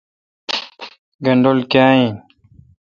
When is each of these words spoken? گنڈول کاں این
گنڈول 1.25 1.59
کاں 1.71 1.91
این 1.97 2.13